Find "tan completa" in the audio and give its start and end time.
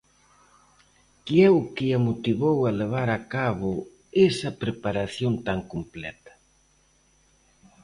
5.47-6.33